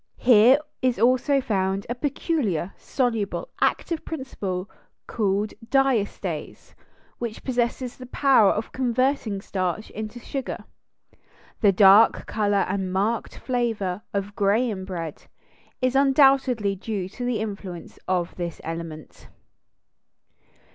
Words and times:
Here 0.17 0.57
is 0.81 0.97
also 0.97 1.39
found 1.39 1.85
a 1.87 1.93
peculiar, 1.93 2.73
soluble, 2.75 3.49
active 3.61 4.03
principle 4.03 4.67
called 5.05 5.53
diastase, 5.63 6.73
which 7.19 7.43
possesses 7.43 7.95
the 7.97 8.07
power 8.07 8.49
of 8.49 8.71
converting 8.71 9.41
starch 9.41 9.91
into 9.91 10.17
sugar. 10.17 10.63
The 11.59 11.71
dark 11.71 12.25
color 12.25 12.65
and 12.67 12.91
marked 12.91 13.35
flavor 13.37 14.01
of 14.11 14.35
Graham 14.35 14.85
bread 14.85 15.25
is 15.83 15.95
undoubtedly 15.95 16.75
due 16.75 17.07
to 17.09 17.23
the 17.23 17.37
influence 17.39 17.99
of 18.07 18.33
this 18.37 18.59
element. 18.63 19.27